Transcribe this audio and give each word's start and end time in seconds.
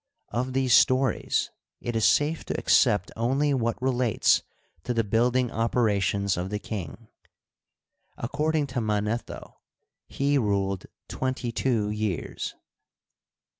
Of 0.29 0.53
these 0.53 0.73
stories 0.73 1.51
it 1.79 1.95
is 1.95 2.05
safe 2.05 2.43
to 2.45 2.57
accept 2.59 3.11
only 3.15 3.53
what 3.53 3.79
relates 3.79 4.41
to 4.83 4.95
the 4.95 5.03
building 5.03 5.51
operations 5.51 6.37
of 6.37 6.49
the 6.49 6.57
king. 6.57 7.07
According 8.17 8.65
to 8.73 8.81
Manetho, 8.81 9.57
he 10.07 10.39
ruled 10.39 10.87
twenty 11.07 11.51
two 11.51 11.91
years. 11.91 12.55